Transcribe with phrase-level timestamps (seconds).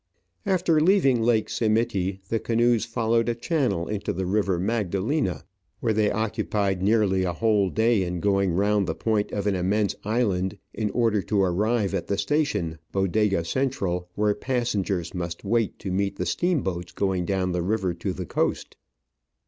[0.47, 5.45] After leaving Lake Simiti the canoes followed a channel into the river Magdalena,
[5.79, 9.93] where they occupied nearly a whole day in going round the point of an immense
[10.03, 15.91] island in order to arrive at the station, Bodega Central, where passengers must wait to
[15.91, 18.77] meet the steamboats going down the river to the coast.